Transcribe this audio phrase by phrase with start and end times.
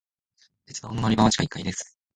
[0.65, 1.95] 鉄道の乗り場は地下一階です。